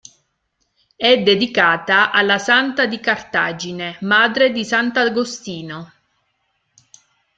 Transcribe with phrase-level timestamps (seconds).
[0.95, 5.91] È dedicata alla santa di Cartagine, madre di sant'Agostino.